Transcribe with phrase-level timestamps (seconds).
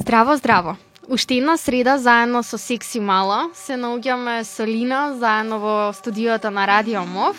[0.00, 0.76] Здраво, здраво.
[1.08, 6.66] Уште една среда заедно со Секси Мала се наоѓаме со Лина заедно во студиото на
[6.66, 7.34] Радио Мов.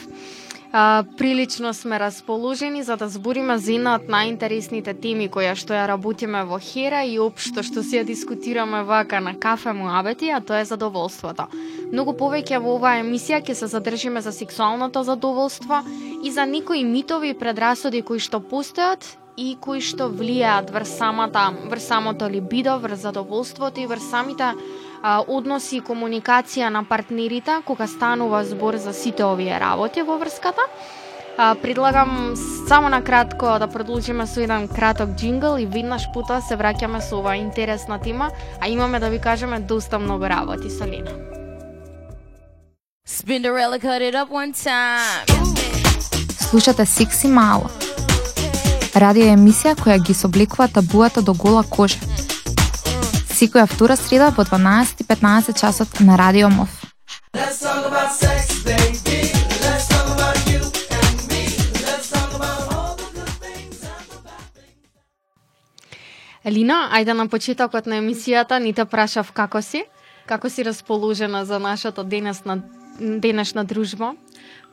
[0.74, 5.88] А, прилично сме расположени за да збориме за една од најинтересните теми која што ја
[5.88, 10.60] работиме во Хера и општо што си ја дискутираме вака на кафе Муабети, а тоа
[10.60, 11.48] е задоволството.
[11.94, 15.80] Многу повеќе во оваа емисија ќе се задржиме за сексуалното задоволство
[16.24, 21.54] и за некои митови и предрасуди кои што постојат и кои што влијаат врз самата
[21.70, 24.54] врз самото либидо, врз задоволството и врз самите
[25.04, 30.62] а, односи и комуникација на партнерите кога станува збор за сите овие работи во врската.
[31.38, 32.34] А, предлагам
[32.68, 37.20] само на кратко да продолжиме со еден краток джингл и веднаш пута се враќаме со
[37.20, 41.12] оваа интересна тема, а имаме да ви кажеме доста многу работи со Лена.
[43.08, 45.40] Spinderella cut it up one time.
[46.50, 47.70] Слушате Секси Мало.
[48.96, 52.00] Радио емисија која ги собликува табуата до гола кожа.
[53.30, 56.70] Секоја втора среда во 12:15 часот на Радио Мов.
[66.46, 69.84] Лина, ајде на почетокот на емисијата ни те прашав како си?
[70.26, 72.62] Како си расположена за нашата денесна
[73.00, 74.14] денешна дружба?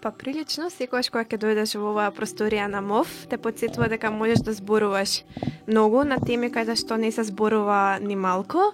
[0.01, 4.45] Па прилично, секогаш кога ќе дојдеш во оваа просторија на МОВ, те подсетува дека можеш
[4.45, 5.23] да зборуваш
[5.67, 8.73] многу на теми кај за што не се зборува ни малку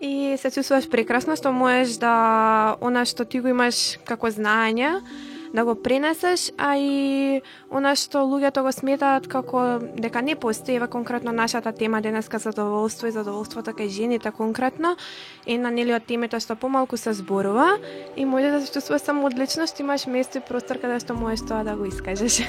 [0.00, 4.98] и се чувствуваш прекрасно што можеш да она што ти го имаш како знаење
[5.54, 10.88] да го пренесеш, а и она што луѓето го сметаат како дека не постои, ева
[10.90, 14.96] конкретно нашата тема денеска задоволство и задоволството кај жените конкретно,
[15.46, 17.78] е на нели од темите што помалку се зборува
[18.16, 21.46] и може да се чувствува само одлично што имаш место и простор каде што можеш
[21.46, 22.42] тоа да го искажеш.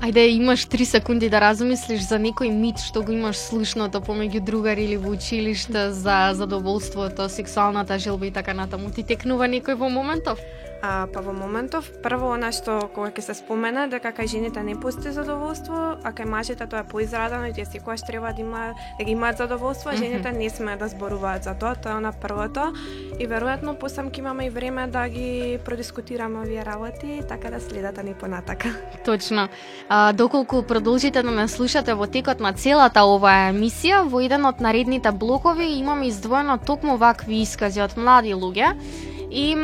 [0.00, 4.86] Ајде имаш 3 секунди да размислиш за некој мит што го имаш слушното помеѓу другари
[4.86, 8.94] или во училиште за задоволството, сексуалната желба и така натаму.
[8.94, 10.38] Ти текнува некој во моментов?
[10.82, 14.72] А, па во моментов, прво она што кога ќе се спомена дека кај жените не
[14.80, 18.62] постои задоволство, а кај мажите тоа е поизрадено и тие секогаш треба да има
[18.96, 22.12] да ги имаат задоволство, а жените не смеат да зборуваат за тоа, тоа е на
[22.12, 22.72] првото.
[23.20, 28.02] И веројатно посам ќе имаме и време да ги продискутираме овие работи, така да следата
[28.02, 28.72] ни понатака.
[29.04, 29.48] Точно.
[29.88, 34.64] А, доколку продолжите да ме слушате во текот на целата оваа емисија, во еден од
[34.64, 39.54] наредните блокови имаме издвоено токму вакви искази од млади луѓе и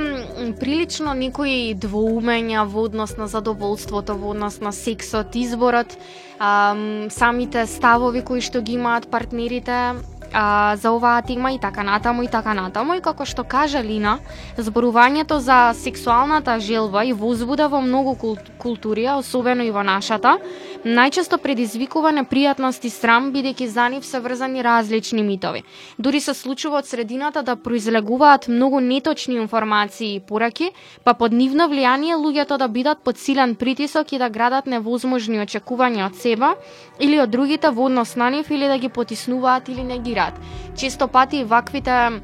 [0.61, 5.99] прилично некои двоумења во однос на задоволството, во однос на сексот, изборот,
[6.39, 6.77] а,
[7.11, 9.99] самите ставови кои што ги имаат партнерите
[10.33, 14.19] а, за оваа тема и така натаму и така натаму и како што кажа Лина,
[14.59, 18.17] зборувањето за сексуалната желба и возбуда во многу
[18.59, 20.39] култури, особено и во нашата,
[20.87, 25.63] најчесто предизвикува непријатност и срам бидејќи за нив се врзани различни митови.
[25.99, 30.71] Дури се случува од средината да произлегуваат многу неточни информации и пораки,
[31.05, 36.07] па под нивно влијание луѓето да бидат под силен притисок и да градат невозможни очекувања
[36.07, 36.55] од себе
[37.01, 40.41] или од другите во однос на нив или да ги потиснуваат или не ги реагираат.
[40.77, 42.21] Често пати ваквите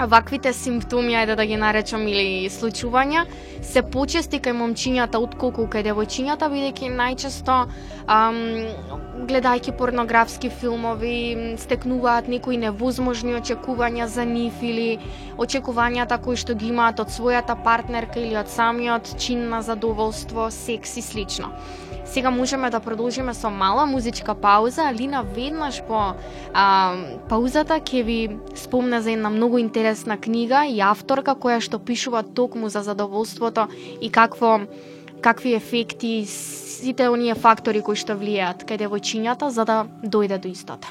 [0.00, 3.26] ваквите симптоми, ајде да ги наречам, или случувања,
[3.60, 7.56] се почести кај момчињата отколку кај девојчињата, бидејќи најчесто
[8.08, 8.38] ам,
[9.28, 14.98] гледајќи порнографски филмови стекнуваат некои невозможни очекувања за нив или
[15.36, 20.96] очекувањата кои што ги имаат од својата партнерка или од самиот чин на задоволство, секс
[20.96, 21.52] и слично.
[22.10, 26.14] Сега можеме да продолжиме со мала музичка пауза, а Лина веднаш по
[26.54, 26.94] а,
[27.28, 28.18] паузата ќе ви
[28.54, 33.68] спомна за една многу интересна книга и авторка која што пишува токму за задоволството
[34.00, 34.58] и какво
[35.22, 40.90] какви ефекти сите оние фактори кои што влијаат кај девојчињата за да дојде до истата.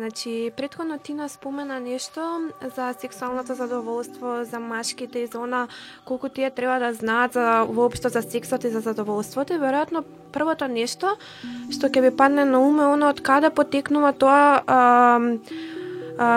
[0.00, 2.20] Значи, предходно Тина спомена нешто
[2.76, 5.68] за сексуалното задоволство за машките и за она
[6.04, 9.52] колку тие треба да знаат за воопшто за сексот и за задоволството.
[9.52, 11.18] И веројатно првото нешто
[11.68, 14.80] што ќе ви падне на ум е оно од каде потекнува тоа а,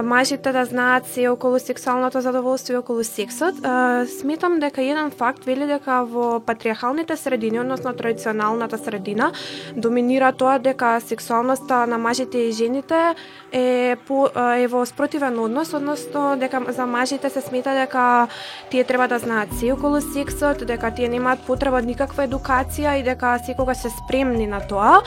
[0.04, 3.56] мажите да знаат се околу сексуалното задоволство и околу сексот.
[3.64, 9.32] А, сметам дека еден факт вели дека во патриархалните средини, односно традиционалната средина,
[9.76, 13.16] доминира тоа дека сексуалноста на мажите и жените
[13.52, 18.28] е по е во спротивен однос, односно дека за мажите се смета дека
[18.72, 23.04] тие треба да знаат се околу сексот, дека тие немаат потреба од никаква едукација и
[23.04, 25.04] дека секогаш се спремни на тоа.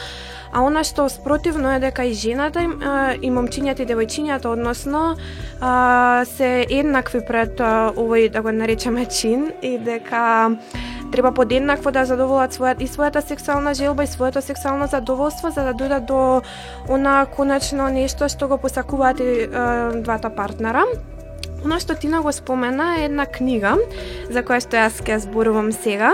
[0.53, 5.17] А она што спротивно е дека и жената и момчињата и девојчињата односно
[5.61, 10.59] а, се еднакви пред а, овој да го наречеме чин и дека
[11.13, 15.75] треба подеднакво да задоволат својата и својата сексуална желба и своето сексуално задоволство за да
[15.75, 16.43] дојдат до
[16.89, 20.83] она конечно нешто што го посакуваат и а, двата партнера.
[21.65, 23.79] Оно што Тина го спомена е една книга
[24.31, 26.11] за која што јас ќе зборувам сега.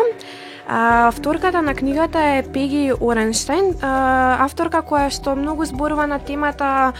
[0.68, 6.92] А, авторката на книгата е Пеги Оренштайн, а, авторка која што многу зборува на темата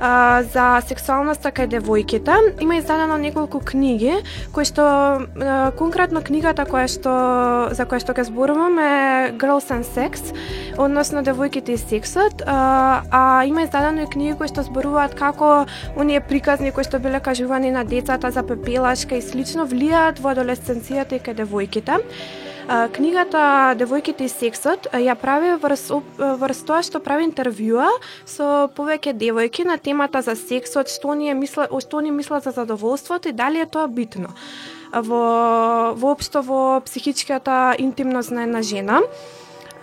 [0.00, 2.58] а, за сексуалноста кај девојките.
[2.60, 4.18] Има издадено неколку книги
[4.52, 7.12] кои што а, конкретно книгата која што
[7.70, 8.94] за која што ќе зборувам е
[9.38, 10.34] Girls and Sex,
[10.76, 16.18] односно девојките и сексот, а, а има издадено и книги кои што зборуваат како оние
[16.18, 21.22] приказни кои што биле кажувани на децата за пепелашка и слично влијаат во адолесценцијата и
[21.22, 22.02] кај девојките.
[22.64, 27.90] Книгата Девојките и сексот ја прави врз, врз тоа што прави интервјуа
[28.24, 33.28] со повеќе девојки на темата за сексот, што оние мислат, што ни мислат за задоволството
[33.28, 34.32] и дали е тоа битно
[34.94, 39.02] во воопшто во психичката интимност на една жена.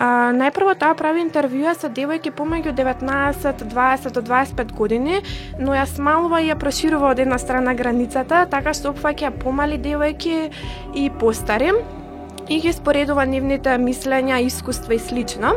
[0.01, 5.21] А, најпрво таа прави интервјуа со девојки помеѓу 19, 20 до 25 години,
[5.59, 10.49] но ја смалува и ја проширува од една страна границата, така што опфаќа помали девојки
[10.95, 11.75] и постари
[12.49, 15.55] и ги споредува нивните мислења, искуства и слично.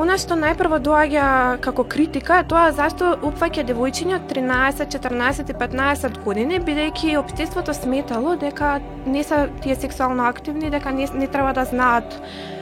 [0.00, 1.24] Она што најпрво доаѓа
[1.60, 7.74] како критика е тоа зашто упфаќа девојчиња од 13, 14 и 15 години, бидејќи општеството
[7.76, 12.16] сметало дека не се тие сексуално активни, дека не, не треба да знаат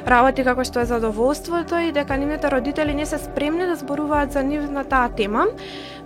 [0.06, 4.42] работи како што е задоволството и дека нивните родители не се спремни да зборуваат за
[4.42, 5.46] нив на таа тема,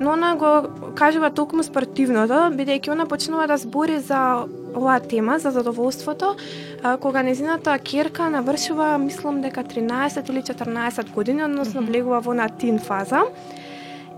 [0.01, 5.51] но она го кажува токму спортивното, бидејќи она почнува да збори за оваа тема за
[5.51, 6.37] задоволството,
[7.01, 12.79] кога незината керка навршува, мислам дека 13 или 14 години, односно влегува во на тин
[12.79, 13.23] фаза.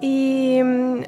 [0.02, 0.60] И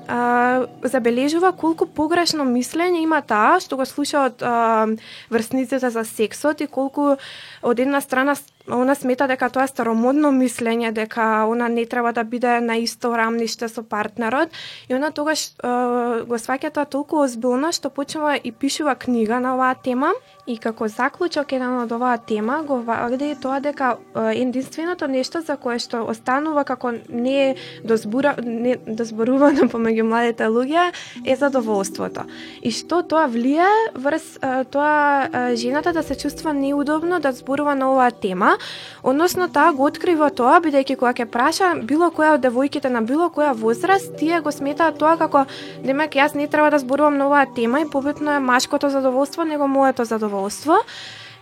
[0.09, 4.87] а, забележува колку погрешно мислење има таа што го слуша од а,
[5.29, 7.19] врсниците за сексот и колку
[7.61, 8.33] од една страна
[8.71, 13.15] она смета дека тоа е старомодно мислење, дека она не треба да биде на исто
[13.17, 14.49] рамниште со партнерот
[14.89, 19.75] и она тогаш го сваќа тоа толку озбилно што почнува и пишува книга на оваа
[19.75, 20.13] тема
[20.47, 25.79] и како заклучок еден од оваа тема го вади тоа дека единственото нешто за кое
[25.79, 30.93] што останува како не дозбура не дозборувано помеѓу младите луѓе
[31.25, 32.25] е задоволството.
[32.63, 34.39] И што тоа влие врз
[34.73, 38.58] тоа а, жената да се чувства неудобно да зборува на оваа тема,
[39.03, 43.31] односно таа го открива тоа бидејќи кога ќе праша било која од девојките на било
[43.31, 45.45] која возраст, тие го сметаат тоа како
[45.85, 49.69] демек јас не треба да зборувам на оваа тема и побитно е машкото задоволство него
[49.69, 50.83] моето задоволство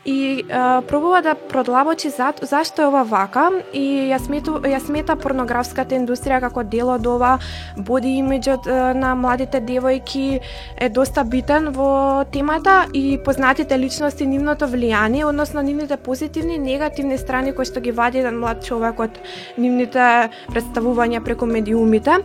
[0.06, 3.50] и а, пробува да продлабочи за, зашто е ова вака.
[3.75, 7.38] И ја, смету, ја смета порнографската индустрија како дел од ова.
[7.76, 10.40] Боди имиджот на младите девојки
[10.78, 17.18] е доста битен во темата и познатите личности нивното влијание, односно нивните позитивни и негативни
[17.18, 19.18] страни кои што ги вади еден млад човек од
[19.58, 22.22] нивните представувања преку медиумите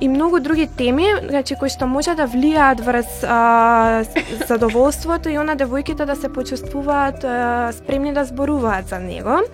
[0.00, 4.04] и многу други теми, значи кои што може да влијаат врз а,
[4.48, 9.44] задоволството и она девојките да се почувствуваат а, спремни да зборуваат за него.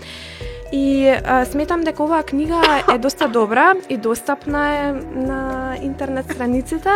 [0.73, 2.61] И а, сметам дека оваа книга
[2.95, 6.91] е доста добра и достапна е на интернет страниците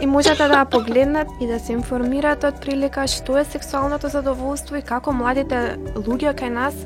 [0.00, 4.76] и можете да ја погледнат и да се информирате од прилика што е сексуалното задоволство
[4.76, 6.76] и како младите луѓе кај нас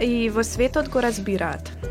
[0.00, 1.87] и во светот го разбираат.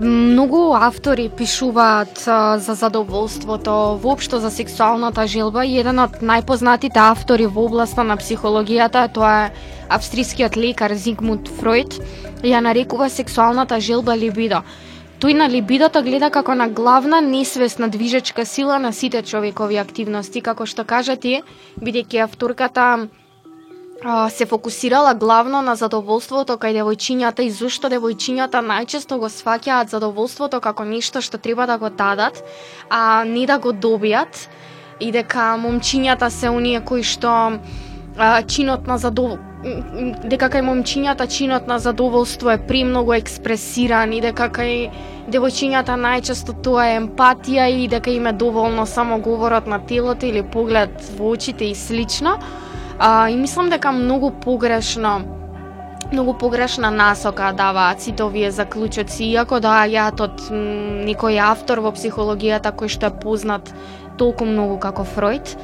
[0.00, 7.46] Многу автори пишуваат а, за задоволството, воопшто за сексуалната желба и еден од најпознатите автори
[7.48, 9.52] во областа на психологијата, тоа е
[9.88, 11.96] австрискиот лекар Зигмунд Фройд,
[12.44, 14.60] ја нарекува сексуалната желба либидо.
[15.16, 20.66] Тој на либидото гледа како на главна несвесна движечка сила на сите човекови активности, како
[20.66, 21.40] што кажа ти,
[21.80, 23.08] бидејќи авторката
[24.30, 30.84] се фокусирала главно на задоволството кај девојчињата и зошто девојчињата најчесто го сваќаат задоволството како
[30.84, 32.38] нешто што треба да го дадат,
[32.90, 34.46] а не да го добијат
[35.00, 37.58] и дека момчињата се оние кои што
[38.18, 39.38] а, чинот на задов...
[40.22, 44.90] дека кај момчињата чинот на задоволство е премногу експресиран и дека кај
[45.34, 50.42] девојчињата најчесто тоа е емпатија и дека им е доволно само говорот на телото или
[50.42, 52.38] поглед во очите и слично.
[52.98, 55.22] А, и мислам дека многу погрешно
[56.12, 60.44] многу погрешна насока даваат сите овие заклучоци, иако доаѓаат од
[61.08, 63.72] некој автор во психологијата кој што е познат
[64.18, 65.56] толку многу како Фройд.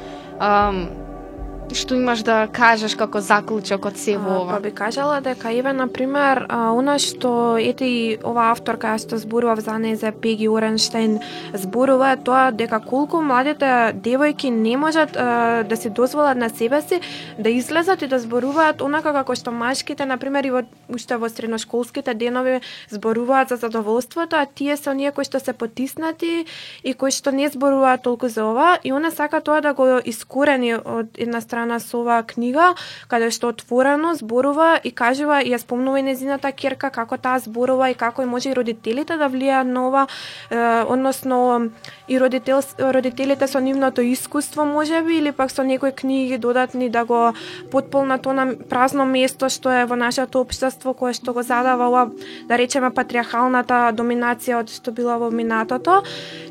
[1.71, 4.51] Што имаш да кажеш како заклучок од се во А, ова?
[4.57, 9.61] Па би кажала дека еве на пример она што ете и ова авторка што зборува
[9.61, 11.19] за незе Пеги Оренштейн
[11.53, 16.81] зборува е тоа дека колку младите девојки не можат а, да се дозволат на себе
[16.81, 16.99] си
[17.39, 21.29] да излезат и да зборуваат онака како што машките на пример и во уште во
[21.29, 26.45] средношколските денови зборуваат за задоволството, а тие се оние кои што се потиснати
[26.83, 30.75] и кои што не зборуваат толку за ова и она сака тоа да го искорени
[30.75, 32.73] од една страна со оваа книга,
[33.07, 37.91] каде што отворено зборува и кажува и ја спомнува и незината керка како таа зборува
[37.93, 40.07] и како и може и родителите да влијаат на ова,
[40.49, 40.57] е,
[40.89, 41.69] односно
[42.09, 47.33] и родител, родителите со нивното искуство можеби или пак со некои книги додатни да го
[47.71, 52.09] потполнат она празно место што е во нашето општество кое што го задава ова
[52.49, 56.01] да речеме патриархалната доминација од што била во минатото.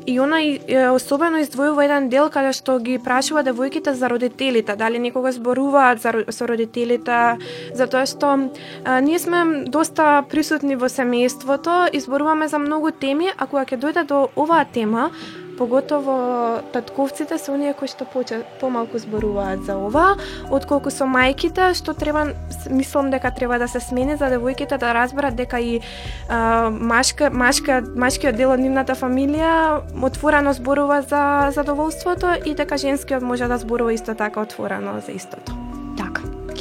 [0.05, 4.92] И она е, особено издвојува еден дел каде што ги прашува девојките за родителите, дали
[4.99, 7.37] некога зборуваат за, со родителите,
[7.73, 13.47] затоа што а, ние сме доста присутни во семејството и зборуваме за многу теми, а
[13.47, 15.11] кога ќе дојде до оваа тема,
[15.57, 20.17] поготово татковците се оние кои што поче, помалку зборуваат за ова,
[20.51, 22.33] отколку со мајките, што треба,
[22.69, 25.81] мислам дека треба да се смени за девојките да разберат дека и
[26.29, 33.23] а, машка, машка, машкиот дел од нивната фамилија отворено зборува за задоволството и дека женскиот
[33.23, 35.62] може да зборува исто така отворено за истото.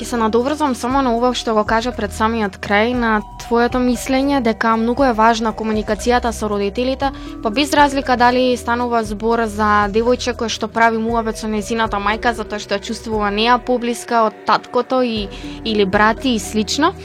[0.03, 4.41] Ќе се надоврзам само на ова што го кажа пред самиот крај на твоето мислење
[4.43, 7.13] дека многу е важна комуникацијата со родителите,
[7.45, 12.35] па без разлика дали станува збор за девојче кој што прави муабет со незината мајка
[12.35, 15.29] затоа што чувствува неа поблиска од таткото и
[15.63, 16.97] или брати и слично.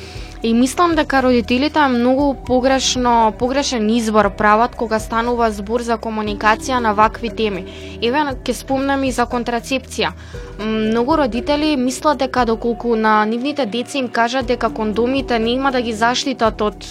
[0.44, 6.78] И мислам дека родителите е многу погрешно, погрешен избор прават кога станува збор за комуникација
[6.80, 7.66] на вакви теми.
[8.02, 10.14] Еве ќе спомнам и за контрацепција.
[10.60, 15.94] Многу родители мислат дека доколку на нивните деца им кажат дека кондомите нема да ги
[15.94, 16.86] заштитат од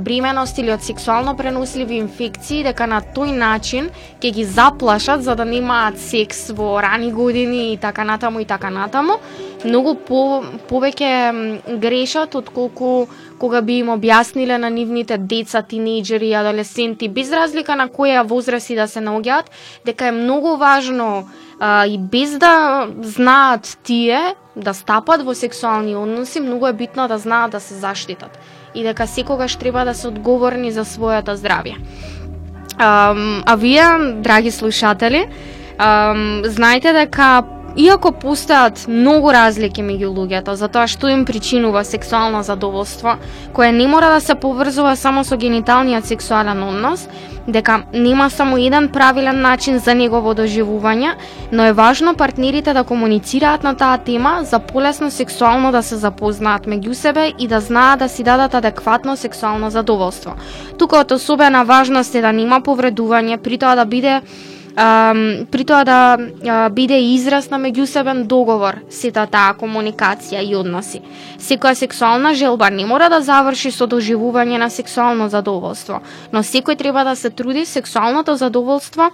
[0.00, 3.90] бременост или од сексуално преносливи инфекции, дека на тој начин
[4.22, 8.70] ќе ги заплашат за да немаат секс во рани години и така натаму и така
[8.70, 9.18] натаму,
[9.64, 17.08] многу по, повеќе грешат грешат отколку кога би им објасниле на нивните деца, тинејџери адолесенти,
[17.08, 19.50] без разлика на која возраст и да се наоѓаат,
[19.84, 21.28] дека е многу важно
[21.60, 27.18] а, и без да знаат тие да стапат во сексуални односи, многу е битно да
[27.18, 28.38] знаат да се заштитат
[28.74, 31.76] и дека секогаш треба да се одговорни за својата здравје.
[32.78, 33.14] А,
[33.46, 33.86] а вие,
[34.22, 35.26] драги слушатели,
[36.44, 43.16] знаете дека Иако постојат многу разлики меѓу луѓето за тоа што им причинува сексуално задоволство,
[43.52, 47.08] кое не мора да се поврзува само со гениталниот сексуален однос,
[47.48, 51.16] дека нема само еден правилен начин за негово доживување,
[51.50, 56.70] но е важно партнерите да комуницираат на таа тема за полесно сексуално да се запознаат
[56.70, 60.36] меѓу себе и да знаат да си дадат адекватно сексуално задоволство.
[60.78, 64.20] Тука од особена важност е да нема повредување, при тоа да биде
[64.74, 70.98] Um, при тоа да а, биде израз на меѓусебен договор сета таа комуникација и односи.
[71.38, 76.00] Секоја сексуална желба не мора да заврши со доживување на сексуално задоволство,
[76.32, 79.12] но секој треба да се труди сексуалното задоволство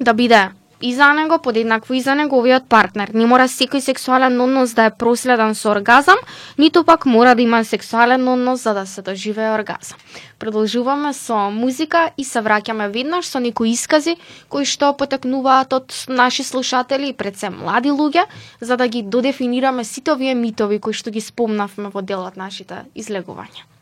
[0.00, 0.48] да биде
[0.80, 3.10] и за него, подеднакво и за неговиот партнер.
[3.14, 6.18] Не мора секој сексуален однос да е проследен со оргазам,
[6.58, 9.98] ниту пак мора да има сексуален однос за да се доживее оргазам.
[10.38, 14.16] Продолжуваме со музика и се враќаме веднаш со некои искази
[14.48, 18.24] кои што потекнуваат од наши слушатели и пред се млади луѓе,
[18.60, 23.73] за да ги додефинираме сите овие митови кои што ги спомнавме во делот нашите излегувања.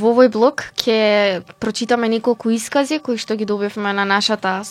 [0.00, 4.62] Во овој блог ќе прочитаме неколку искази кои што ги добивме на нашата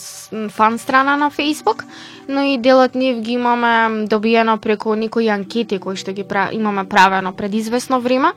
[0.50, 1.84] фан страна на Facebook,
[2.26, 6.48] но и делот нив ги имаме добиено преку некои анкети кои што ги пра...
[6.50, 8.32] имаме правено пред известно време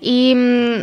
[0.00, 0.32] и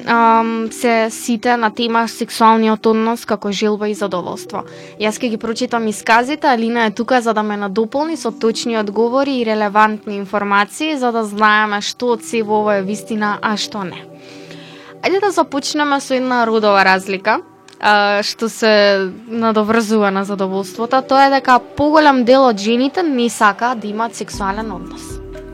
[0.06, 4.67] ам, се сите на тема сексуалниот однос како желба и задоволство.
[5.01, 9.39] Јас ќе ги прочитам исказите, Алина е тука за да ме надополни со точни одговори
[9.41, 13.82] и релевантни информации за да знаеме што од се во ова е вистина, а што
[13.82, 14.06] не.
[15.05, 17.35] Ајде да започнеме со една родова разлика,
[17.79, 23.83] а, што се надоврзува на задоволството, тоа е дека поголем дел од жените не сакаат
[23.83, 25.03] да имаат сексуален однос.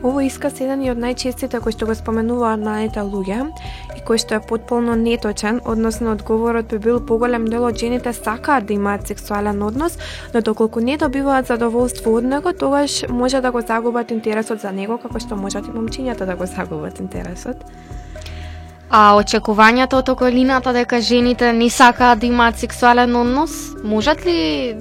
[0.02, 3.44] Ово исказ е еден и од најчестите кои што го споменуваат младите луѓе
[3.92, 8.66] и кој што е потполно неточен, односно одговорот би бил поголем дел од жените сакаат
[8.66, 9.98] да имаат сексуален однос,
[10.32, 14.96] но доколку не добиваат задоволство од него, тогаш може да го загубат интересот за него,
[14.96, 17.60] како што можат и момчињата да го загубат интересот.
[18.92, 23.50] А очекувањата од околината дека жените не сакаат да имаат сексуален однос,
[23.84, 24.76] можат ли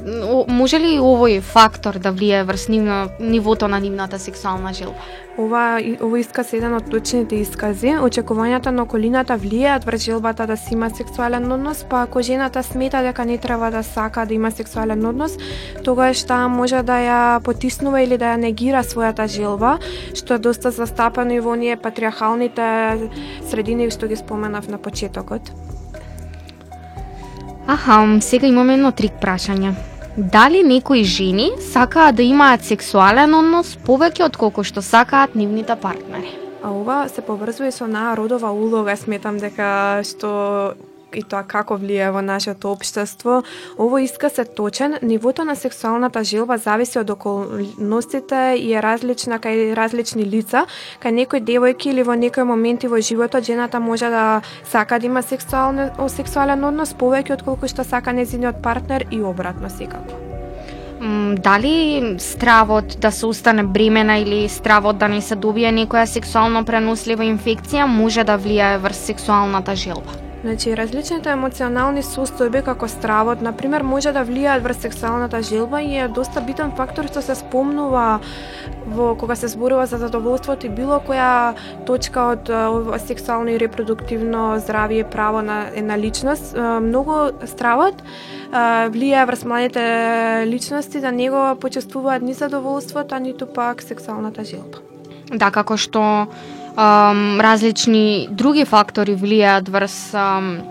[0.48, 5.00] може ли овој фактор да влие врз нивно, нивото на нивната сексуална желба?
[5.40, 7.96] Ова, овој ово исказ е еден од точните искази.
[8.04, 13.02] Очекувањата на околината влијаат врз желбата да се има сексуален однос, па ако жената смета
[13.02, 15.38] дека не треба да сака да има сексуален однос,
[15.84, 19.80] тогаш таа може да ја потиснува или да ја негира својата желба,
[20.14, 23.08] што е доста застапено и во оние патриархалните
[23.48, 25.52] средини што ги споменав на почетокот.
[27.68, 29.76] Аха, сега имаме едно трик прашање.
[30.18, 36.34] Дали некои жени сакаат да имаат сексуален однос повеќе од колку што сакаат нивните партнери?
[36.64, 40.74] А ова се поврзува и со онаа родова улога, сметам дека што
[41.14, 43.42] и тоа како влијае во нашето општество.
[43.78, 49.76] Ово иска се точен, нивото на сексуалната желба зависи од околностите и е различна кај
[49.76, 50.66] различни лица.
[51.04, 55.22] Кај некои девојки или во некои моменти во животот жената може да сака да има
[55.22, 60.32] сексуален, сексуален однос повеќе од колку што сака незиниот партнер и обратно секако.
[61.42, 67.26] Дали стравот да се остане бремена или стравот да не се добие некоја сексуално пренослива
[67.26, 70.31] инфекција може да влијае врз сексуалната желба?
[70.42, 76.00] Значи, различните емоционални состојби како стравот, на пример, може да влијаат врз сексуалната желба и
[76.02, 78.20] е доста битен фактор што се спомнува
[78.90, 81.54] во кога се зборува за задоволството и било која
[81.86, 86.58] точка од ова сексуално и репродуктивно здравје право на една личност.
[86.58, 88.02] Многу стравот
[88.50, 89.84] влијае врз младите
[90.50, 94.82] личности да него почувствуваат ни задоволството, а ниту пак сексуалната желба.
[95.30, 96.28] Да, како што
[96.76, 100.62] um, различни други фактори влијаат врз um,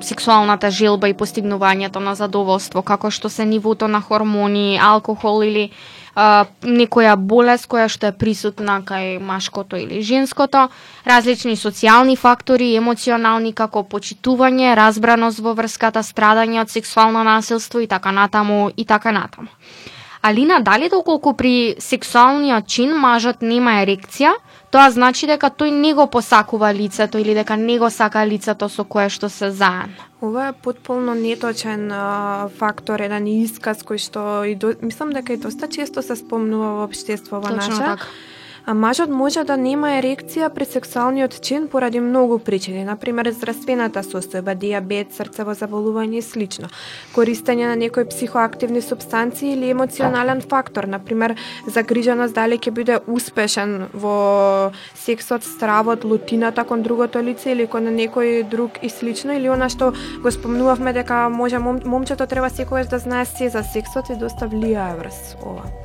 [0.00, 5.70] сексуалната желба и постигнувањето на задоволство, како што се нивото на хормони, алкохол или
[6.14, 10.68] а, некоја болест која што е присутна кај машкото или женското,
[11.06, 18.12] различни социјални фактори, емоционални како почитување, разбраност во врската, страдање од сексуално насилство и така
[18.12, 19.48] натаму и така натаму.
[20.22, 24.32] Алина, дали доколку при сексуалниот чин мажот нема ерекција,
[24.74, 28.82] тоа значи дека тој не го посакува лицето или дека не го сака лицето со
[28.84, 30.02] кое што се заедно?
[30.18, 35.38] Ова е потполно неточен а, фактор, еден исказ кој што и до, мислам дека и
[35.38, 37.84] доста често се спомнува во општеството Точно наше.
[37.94, 38.06] така.
[38.66, 44.00] А мажот може да нема ерекција при сексуалниот чин поради многу причини, на пример здравствената
[44.00, 46.70] состојба, диабет, срцево заболување и слично,
[47.12, 51.36] користење на некои психоактивни субстанции или емоционален фактор, на пример
[51.68, 58.48] загриженост дали ќе биде успешен во сексот, стравот, лутината кон другото лице или кон некој
[58.48, 59.92] друг и слично или она што
[60.24, 64.48] го спомнувавме дека може мом, момчето треба секогаш да знае се за сексот и доста
[64.48, 65.83] влијае врз ова.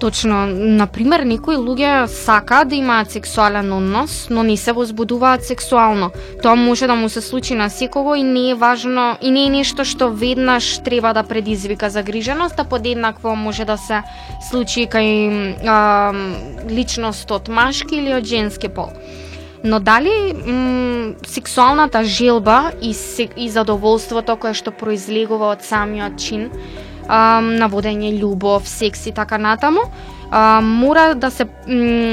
[0.00, 6.10] Точно, на пример, некои луѓе сакаат да имаат сексуален однос, но не се возбудуваат сексуално.
[6.42, 9.50] Тоа може да му се случи на секого и не е важно и не е
[9.50, 14.02] нешто што веднаш треба да предизвика загриженост, а подеднакво може да се
[14.50, 16.12] случи кај а,
[16.68, 18.92] личност од машки или од женски пол.
[19.64, 22.92] Но дали м, сексуалната желба и,
[23.36, 26.52] и задоволството кое што произлегува од самиот чин
[27.08, 29.86] а, на водење љубов, секс и така натаму,
[30.30, 31.46] а, мора да се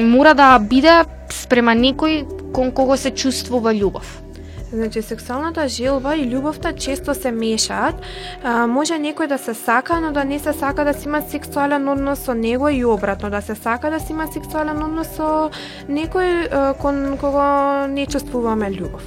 [0.06, 4.24] мора да биде спрема некој кон кого се чувствува љубов.
[4.74, 7.96] Значи, сексуалната желба и љубовта често се мешаат.
[8.44, 11.88] А, може некој да се сака, но да не се сака да си има сексуален
[11.90, 15.52] однос со него и обратно, да се сака да си има сексуален однос со
[15.90, 19.06] некој а, кон кого не чувствуваме љубов.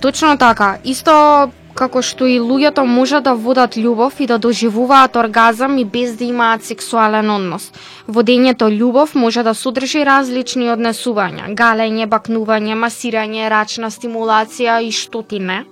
[0.00, 0.78] Точно така.
[0.84, 6.14] Исто како што и луѓето може да водат љубов и да доживуваат оргазам и без
[6.16, 7.72] да имаат сексуален однос.
[8.08, 15.38] Водењето љубов може да содржи различни однесувања, галење, бакнување, масирање, рачна стимулација и што ти
[15.38, 15.64] не.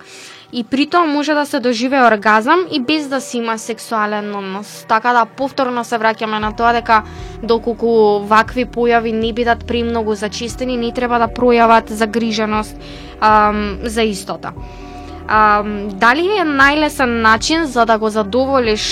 [0.53, 4.85] И при тоа може да се доживее оргазам и без да се има сексуален однос.
[4.87, 7.01] Така да повторно се враќаме на тоа дека
[7.41, 12.77] доколку вакви појави не бидат премногу зачистени, не треба да пројават загриженост
[13.19, 14.53] ам, за истото.
[15.27, 15.63] А,
[16.03, 18.83] дали е најлесен начин за да го задоволиш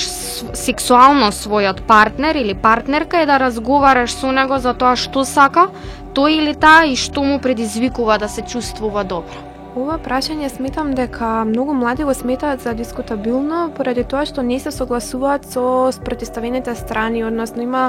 [0.54, 5.68] сексуално својот партнер или партнерка е да разговараш со него за тоа што сака,
[6.16, 9.51] тој или таа и што му предизвикува да се чувствува добро?
[9.72, 14.72] Ова прашање сметам дека многу млади го сметаат за дискутабилно поради тоа што не се
[14.76, 15.64] согласуваат со
[15.96, 17.84] спротиставените страни, односно има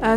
[0.00, 0.16] е,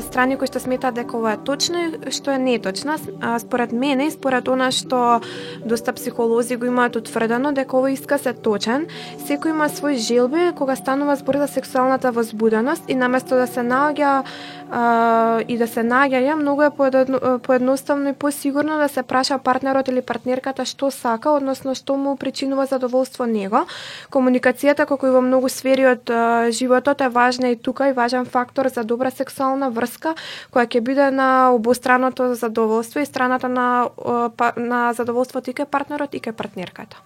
[0.00, 2.96] страни кои што сметаат дека ова е точно и што е неточно.
[3.20, 5.20] А, според мене и според она што
[5.60, 8.88] доста психолози го имаат утврдено дека овој исказ е точен,
[9.28, 14.24] секој има свој желби кога станува збор за сексуалната возбуденост и наместо да се наоѓа
[14.70, 19.88] а, и да се наѓаја, многу е поедно- поедноставно и посигурно да се праша партнерот
[19.88, 23.66] или партнерката што сака, односно што му причинува задоволство него.
[24.10, 28.24] Комуникацијата, како и во многу сфери од а, животот, е важна и тука и важен
[28.24, 30.14] фактор за добра сексуална врска,
[30.54, 35.66] која ќе биде на обостраното задоволство и страната на, а, па, на задоволството и кај
[35.66, 36.96] партнерот и кај партнерката.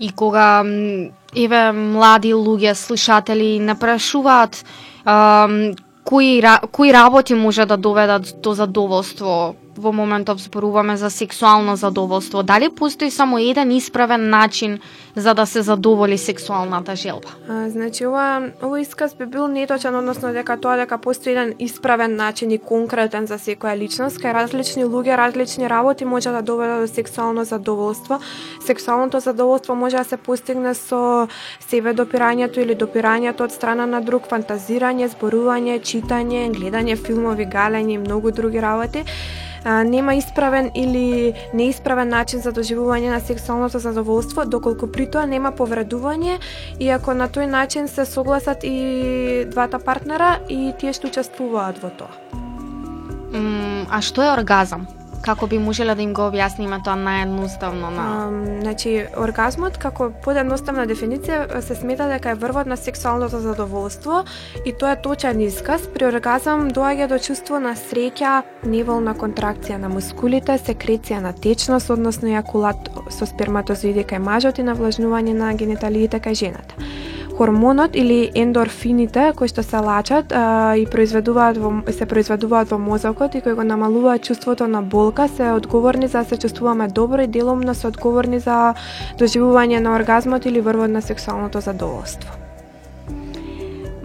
[0.00, 0.64] И кога
[1.36, 4.64] еве млади луѓе, слушатели напрашуваат
[6.04, 12.42] кои кои работи може да доведат до задоволство во моментов зборуваме за сексуално задоволство.
[12.42, 14.78] Дали постои само еден исправен начин
[15.16, 17.28] за да се задоволи сексуалната желба?
[17.48, 22.16] А, значи ова овој исказ би бил неточен, односно дека тоа дека постои еден исправен
[22.16, 26.94] начин и конкретен за секоја личност, кај различни луѓе, различни работи може да доведат до
[26.94, 28.20] сексуално задоволство.
[28.66, 31.28] Сексуалното задоволство може да се постигне со
[31.60, 37.98] себе допирањето или допирањето од страна на друг, фантазирање, зборување, читање, гледање филмови, галење и
[37.98, 39.04] многу други работи.
[39.64, 45.52] А, нема исправен или неисправен начин за доживување на сексуалното задоволство, доколку при тоа нема
[45.52, 46.38] повредување
[46.80, 51.92] и ако на тој начин се согласат и двата партнера и тие што учествуваат во
[51.94, 52.10] тоа.
[53.92, 54.88] А што е оргазам?
[55.22, 60.82] Како би можела да им го објасниме тоа наедноставно на um, значи, оргазмот, како подедноставна
[60.90, 64.24] дефиниција, се смета дека е врвот на сексуалното задоволство
[64.64, 65.86] и тоа е точен исказ.
[65.94, 72.34] При оргазам доаѓа до чувство на среќа, неволна контракција на мускулите, секреција на течност, односно
[72.34, 76.74] ејакулат со сперматозоиди кај мажот и навлажнување на гениталиите кај жената.
[77.36, 83.34] Хормонот или ендорфините кои што се лачат а, и произведуваат во, се произведуваат во мозокот
[83.34, 87.26] и кои го намалуваат чувството на болка се одговорни за да се чувствуваме добро и
[87.26, 88.74] деломно се одговорни за
[89.18, 92.41] доживување на оргазмот или врвот на сексуалното задоволство.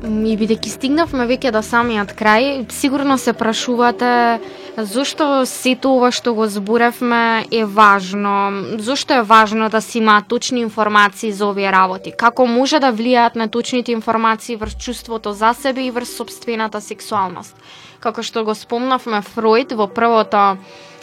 [0.07, 4.39] И бидејќи стигнавме веќе до самиот крај, сигурно се прашувате
[4.77, 10.61] зошто сето ова што го зборевме е важно, зошто е важно да се имаат точни
[10.61, 15.91] информации за овие работи, како може да влијаат неточните информации врз чувството за себе и
[15.91, 17.55] врз собствената сексуалност.
[17.99, 20.55] Како што го спомнавме Фройд во првото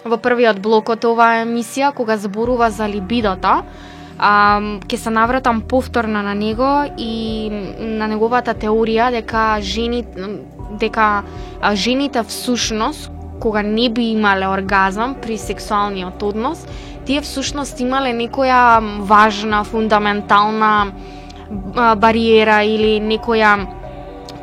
[0.04, 3.64] во првиот блок од оваа емисија кога зборува за либидото,
[4.18, 7.48] а, ке се навратам повторно на него и
[7.78, 10.04] на неговата теорија дека жени
[10.80, 11.22] дека
[11.60, 16.66] а, жените всушност кога не би имале оргазам при сексуалниот однос,
[17.04, 20.92] тие всушност имале некоја важна, фундаментална
[21.76, 23.66] а, бариера или некоја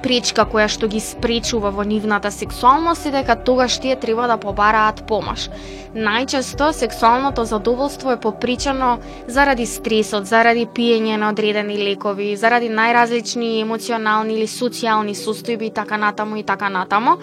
[0.04, 5.04] пречка која што ги спречува во нивната сексуалност и дека тогаш тие треба да побараат
[5.08, 5.50] помош.
[5.92, 14.38] Најчесто сексуалното задоволство е попричано заради стресот, заради пиење на одредени лекови, заради најразлични емоционални
[14.38, 17.18] или социјални состојби и така натаму и така натаму.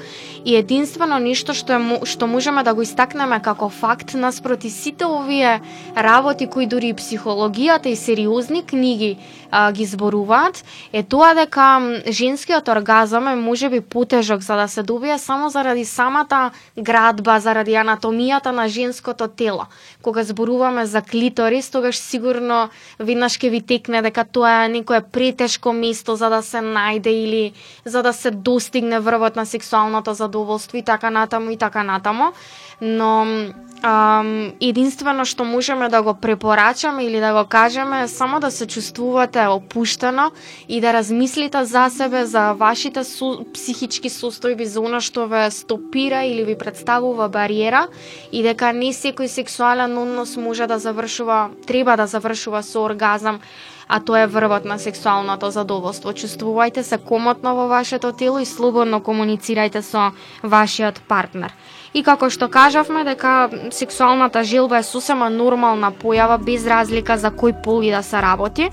[0.45, 5.61] И единствено ништо што е што можеме да го истакнеме како факт наспроти сите овие
[5.97, 9.17] работи кои дури и психологијата и сериозни книги
[9.51, 11.67] а, ги зборуваат, е тоа дека
[12.09, 18.51] женскиот оргазам е можеби потежок за да се добие само заради самата градба, заради анатомијата
[18.51, 19.67] на женското тело.
[20.03, 25.73] Кога зборуваме за клиторис, тогаш сигурно веднаш ќе ви текне дека тоа е некое претешко
[25.73, 27.53] место за да се најде или
[27.85, 32.33] за да се достигне врвот на сексуалното задоволство и така натаму и така натаму.
[32.81, 33.27] Но
[33.79, 38.67] Um, единствено што можеме да го препорачаме или да го кажеме е само да се
[38.67, 40.33] чувствувате опуштено
[40.69, 46.25] и да размислите за себе, за вашите су, психички состојби, за она што ве стопира
[46.27, 47.87] или ви представува бариера
[48.33, 53.39] и дека не секој сексуален однос може да завршува, треба да завршува со оргазам,
[53.87, 56.11] а тоа е врвот на сексуалното задоволство.
[56.11, 60.11] Чувствувајте се комотно во вашето тело и слободно комуницирајте со
[60.43, 61.55] вашиот партнер.
[61.95, 67.57] И како што кажавме дека сексуалната желба е сосема нормална појава без разлика за кој
[67.65, 68.71] пол и да се работи.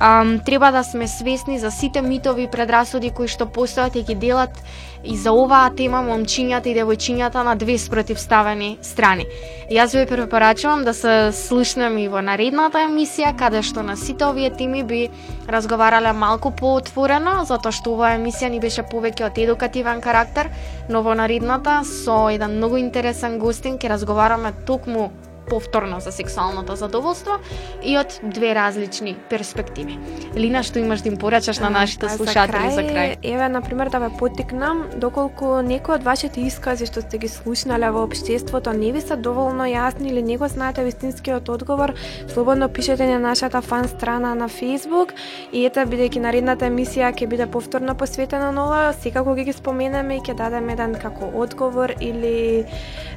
[0.00, 4.14] Ам, треба да сме свесни за сите митови и предрасуди кои што постојат и ги
[4.14, 4.54] делат
[5.02, 9.26] и за оваа тема момчињата и девојчињата на две спротивставени страни.
[9.70, 14.50] Јас ви препорачувам да се слушнем и во наредната емисија каде што на сите овие
[14.50, 15.08] теми би
[15.48, 20.50] разговарале малку поотворено, затоа што оваа емисија ни беше повеќе од едукативен карактер,
[20.88, 25.10] но во наредната со еден многу интересен гостин ќе разговараме токму
[25.48, 27.38] повторно за сексуалното задоволство
[27.82, 29.98] и од две различни перспективи.
[30.36, 33.16] Лина, што имаш да им порачаш на нашите Па, слушатели за крај?
[33.22, 37.90] Еве, на пример, да ве потикнам, доколку некои од вашите искази што сте ги слушнале
[37.90, 41.94] во општеството не ви се доволно јасни или не го знаете вистинскиот одговор,
[42.28, 45.14] слободно пишете на нашата фан страна на Facebook
[45.52, 50.18] и ете, бидејќи наредната емисија ќе биде повторно посветена на ова, секако ќе ги споменеме
[50.18, 52.64] и ќе дадеме еден како одговор или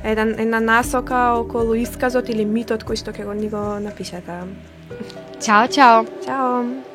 [0.03, 4.45] еден, една насока околу исказот tutti l'invito a cui sto che con Nico Napiseta.
[5.39, 6.05] Ciao ciao.
[6.23, 6.89] Ciao.